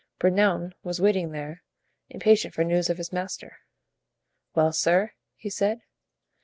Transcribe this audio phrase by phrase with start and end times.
[0.19, 1.61] Bernouin was waiting there,
[2.09, 3.57] impatient for news of his master.
[4.55, 5.83] "Well, sir?" he said.